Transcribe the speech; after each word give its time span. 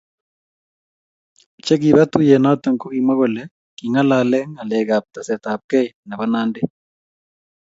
Che 1.65 1.73
kiba 1.81 2.03
tuiyet 2.11 2.41
noto 2.43 2.69
ko 2.81 2.85
kimwa 2.93 3.13
kole 3.19 3.41
kingalalee 3.77 4.45
ngalek 4.53 4.89
ab 4.97 5.05
tesetaetabkei 5.13 5.87
nebo 6.07 6.23
Nandi 6.31 6.61